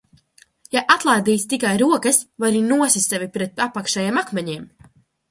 [0.75, 4.65] Ja atlaidīsi tikai rokas, vari nosist sevi pret apakšējiem akmeņiem!